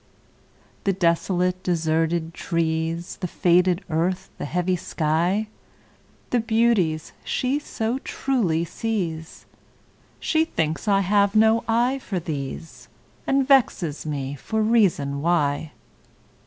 [0.85, 5.47] The desolate, deserted trees, The faded earth, the heavy sky,
[6.31, 9.45] The beauties she so truly sees,
[10.19, 12.87] She thinks I have no eye for these,
[13.27, 15.71] And vexes me for reason why.